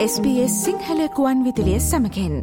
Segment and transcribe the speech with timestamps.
[0.00, 2.34] SBS සිංහලකුවන් විදිලිය සමකෙන්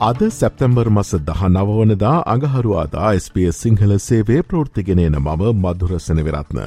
[0.00, 6.60] අද සැප්තැම්බර් මස දහ නවවනදා අඟහරුවාදා SBS සිංහල සේවේ ප්‍රෘතිගෙනන මම මදුරසන විරත්න.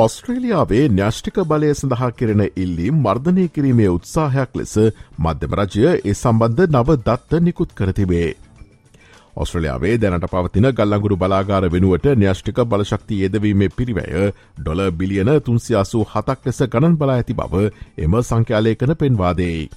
[0.00, 4.74] ඔස්ට්‍රේලියාවේ න්‍යෂ්ටික බලය සඳහා කෙරෙන ඉල්ලි මර්ධනය කිරීමේ උත්සාහයක් ලෙස
[5.18, 8.28] මධ්‍යම රජය ඒ සම්බන්ධ නව දත්ත නිකුත් කරතිබේ.
[9.36, 14.24] ඔස්ට්‍රලියාවේ දැනට පවතින ගල්ලඟුරු බලාගාර වෙනුවට න්‍යෂ්ටික බලශක්ති ඒදවීමේ පිරිවැය
[14.58, 17.66] ඩොල බිලියන තුන්සියාසූ හතක් ලෙස ගණන් බලා ඇති බව
[17.98, 19.68] එම සංඛ්‍යාලයකන පෙන්වාදේ.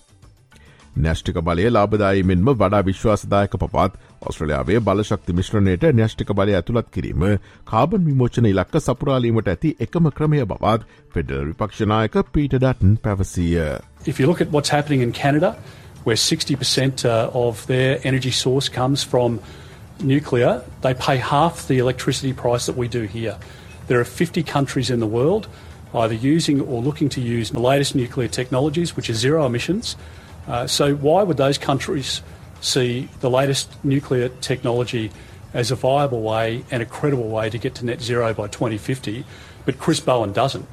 [0.96, 3.94] න්‍යෂ්ටික බලය ලාබදායි මෙන්ම වඩා විශ්වාසදායක පපත්
[4.30, 7.24] ඔස්ට්‍රලයාාවේ බලශක්ති මිශ්‍රණයට න්‍යෂ්ටික බලය ඇතුළත් කිරීම
[7.72, 10.86] කාබන් විමෝචන ඉලක්ක සපුරාලීමට ඇති එකම ක්‍රමය බවත්
[11.16, 13.66] පෙඩල් විපක්ෂනායක පීට ඩටන් පැවසීය.
[14.06, 15.56] If you look at what's happening in Canada,
[16.06, 19.40] where 60% uh, of their energy source comes from
[20.00, 23.38] nuclear, they pay half the electricity price that we do here.
[23.88, 25.48] There are 50 countries in the world
[25.96, 29.96] either using or looking to use the latest nuclear technologies, which are zero emissions,
[30.47, 32.23] Uh, so, why would those countries
[32.61, 35.11] see the latest nuclear technology
[35.55, 39.25] as a viable way and a credible way to get to net zero by 2050,
[39.65, 40.67] but Chris Bowen doesn't?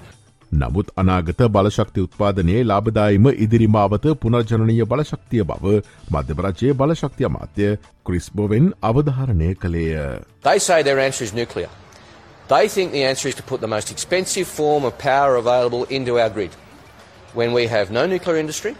[0.54, 7.68] නමුත් අනාගත බලශක්ති උත්පාදනයේ ලාබදායිම ඉදිරිමාවත පුනර්ජනනය බලශක්තිය බව මධ්‍යපරජයේ බලශක්තිය අමාත්‍ය
[8.06, 10.22] ක්‍රිස්බෝවෙන් අවධාරණය කළේය.
[10.44, 11.70] They say their answer is nuclear.
[12.48, 16.20] They think the answer is to put the most expensive form of power available into
[16.20, 16.54] our grid.
[17.34, 18.76] When we have no nuclear industry,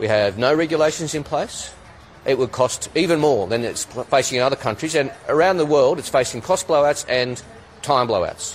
[0.00, 1.72] We have no regulations in place.
[2.26, 5.98] It would cost even more than it's facing in other countries, and around the world,
[5.98, 7.42] it's facing cost blowouts and
[7.82, 8.46] time blowouts.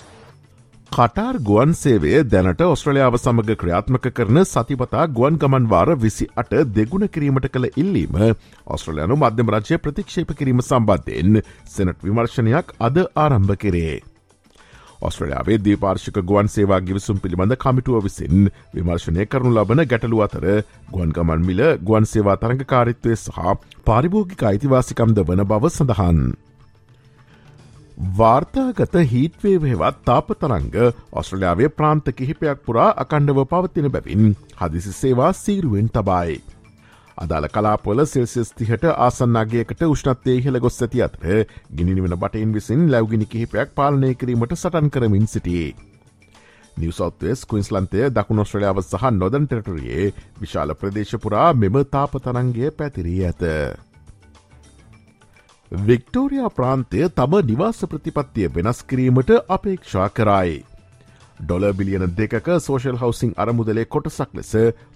[0.91, 7.07] Qatar ගුවන් සේවය දැනට ඔස්ට්‍රලියාව සමඟ ක්‍රියාත්මක කරන සතිපතා ගුවන් ගමන් වාර විසි අට දෙගුණ
[7.09, 8.17] කිරීමට කළ ඉල්ලීම
[8.75, 13.97] ඔස්ට්‍රලයානු මධ්‍යම රජය ප්‍රතික්ෂේප කිරීම සම්බන්ධයෙන් සෙනට් විමර්ශනයක් අද ආරම්භ කරේ.
[15.05, 20.47] ඔස්ට්‍රලයාාවේ දීපාර්ශික ගුවන් සේවා ගිවිසුම් පිළිබඳ කමිටුව විසින් විමර්ශනය කරනු ලබන ගැටලු අතර
[20.89, 23.53] ගුවන්ගමන් මිල ගුවන් සේවා තරඟකාරිත්වය සහ
[23.85, 26.25] පාරිභෝගික අයිතිවාසිකම්ද වන බව සඳහන්.
[28.15, 30.73] වාර්තාගත හිටවේ වහෙවත් තාපතරංග
[31.13, 36.41] ඔස්ට්‍රලයාාවේ ප්‍රාන්ත කිහිපයක් පුරා අකණ්ඩව පවතින බැවින් හදිසි සේවා සීරුවෙන් තබයි.
[37.17, 43.71] අදාළ කලාපොල සෙල්සිස් තිහට ආසන්නගේකට උෂ්නත්තේ ඉහළ ගොස් ඇති අතර ගිනිනිවන බටයින් විසින් ලැවගිනි කිහිපයක්
[43.73, 45.75] පාලනය කිරීමට සටන් කරමින් සිටියේ.
[46.77, 50.11] නිවසෞත්වස් කවින්ස්ලන්තය දකුණොස්ට්‍රලියාව සහ නොදන් ටෙරටරයේ
[50.41, 53.43] විශාල ප්‍රදේශපුරා මෙම තාපතරන්ගේ පැතිරී ඇත.
[55.71, 60.63] වික්ටෝරයා ප්‍රාන්තය තම නිවාස ප්‍රතිපත්තිය වෙනස් කිරීමට අපේක්ෂා කරයි.
[61.39, 64.51] ඩොල බිලියන දෙකක සෝෂල් හවසිං අරමුදලේ කොටසක් ලෙස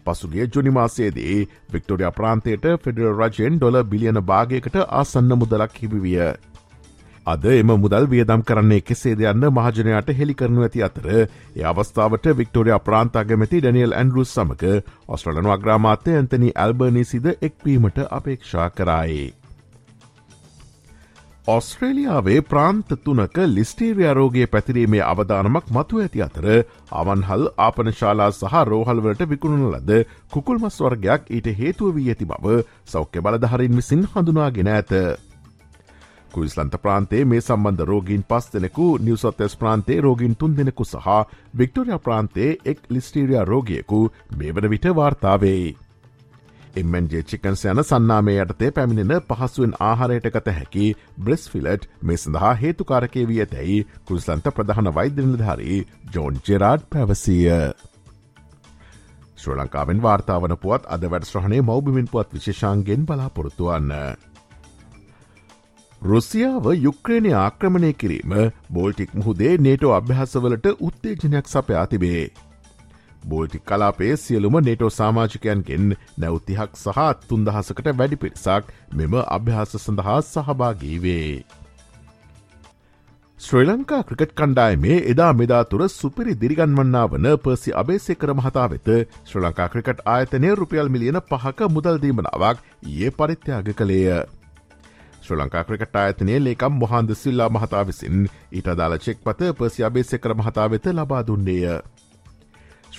[0.05, 1.39] පසුගේ ජුනිමාසේදී
[1.69, 6.29] වික්ටෝරිය ප්‍රාන්තයට ෆෙඩරල් රජයෙන් ඩොල බිලියන භාගයකට ආසන්න මුදලක් හිබිවිය.
[7.25, 12.79] අද එම මුදල් වියදම් කරන්නේ කෙසේ දෙයන්න මහජනයට හෙළි කරනු ඇති අතර ඒ අවස්ථාවට වික්ටෝරිය
[12.81, 14.71] ප්‍රාන්තාගමැති ඩැනියල් ඇන්ඩරුස් සමක
[15.07, 19.38] ඔස්ට්‍රලනු අග්‍රාමාත්‍ය ඇන්තනි ඇල්බර්නිසිද එක්වීමට අපේක්ෂා කරයි.
[21.47, 26.45] ඔස්ට්‍රේලියාවේ ප්‍රාන්ත තුනක ලිස්ටේරිය රෝගය පැතිරීමේ අවධානමක් මතු ඇති අතර
[26.93, 33.75] අවන්හල් ආපනශාලා සහ රෝහල්වලට විකුණුන ලද කුකුල්මස් වර්ගයක් ඊට හේතුව වී ඇති බව සෞඛ්‍ය බලධහරින්
[33.75, 34.93] විසින් හඳුනාගෙන ඇත.
[36.31, 41.07] කුයිස්ලන්ත ප්‍රාන්තේ මේ සම්බන්ධ රෝගීන් පස් දෙනෙකු නිවසොත්තස් ප්‍රාන්තේ රෝගීන් තුන් දෙනෙකු සහ
[41.57, 44.01] වික්ටෝරිය ප්‍රාන්තේ එක් ලිස්ටීරිය රෝගියකු
[44.37, 45.77] මේ වන විට වාර්තාවෙයි.
[46.75, 50.87] එම්මන්ජේ චිකන්ස් යන සන්නාමේ යටතේ පැමිණෙන පහසුවෙන් ආහාරයට ගත හැකි
[51.19, 55.79] බ්‍රෙස් ෆිලට් මේ සඳහා හේතුකාරකය වී ඇතැයි කුරුසලන්ත ප්‍රධාන වෛද්‍යනිලධාරී
[56.13, 57.59] ජෝන් ජෙරාඩ් පැවසීය.
[59.37, 63.93] ශ්‍ර ලංකාවෙන් වාර්තාාවන පුවත් අද වැඩස්්‍රහණය මෞබිමින් පුවත් විශේෂන්ගෙන් බලාපොරොත්තුවන්න.
[66.01, 68.35] රුසියාව යුක්්‍රේණය ආක්‍රමණය කිරීම
[68.73, 72.23] බෝල්ටික් මුහුදේ නේටෝ අභ්‍යහසවලට උත්තේජනයක් සපයා තිබේ.
[73.23, 81.43] බෝල්ටික් කලාපේ සියලුම නේටෝ සාමාජිකයන්ගෙන් නැවතිහක් සහ තුන්දහසකට වැඩි පිරිසක් මෙම අභ්‍යාස සඳහා සහභාගීවේ.
[83.39, 88.89] ශ්‍රී ලංකා ක්‍රිකට් කණ්ඩායමේ එදා මෙදා තුර සුපිරි දිරිගන්වන්නා වන පර්සි අබේසේකර මහතා වෙත
[89.25, 92.67] ශ්‍ර ලංකා ක්‍රිකට් ආයතනය රුපියල් මිලියන පහක මුදල්දීමනාවක්
[92.97, 94.19] ඒ පරිත්‍යාග කළේය.
[95.21, 100.33] ශ්‍ර ලංකා ක්‍රිකට ආයතනයේ ලේකම් මොහන්ද සිල්ලා මහතා විසින් ඊට අදාළ චෙක් පත පර්සි අබේසෙකර
[100.33, 101.79] මහතා වෙත ලබා දුන්නේය.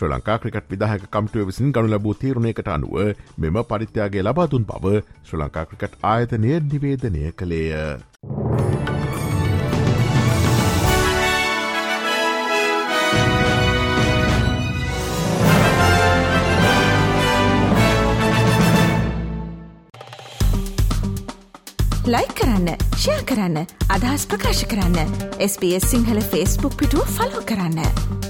[0.00, 2.94] ශ්‍ර ලංකා ක්‍රිකට් විදාහක කම්ටුව විසින් ගනු ලබූ තීරණයකට අනුව
[3.38, 4.94] මෙම පරිත්‍යයාගේ ලබාදුන් බව
[5.25, 7.99] ශ්‍ර ලංකා ක්‍රිකට් ආයතනය නිවේදනය කළේය.
[22.06, 23.58] ලයි කරන්න ෂයා කරන්න
[23.91, 28.30] අදහස් ප්‍රකාශ කරන්න SBS සිංහල ෆස්බුක් පිටුව ෆලෝ කරන්න.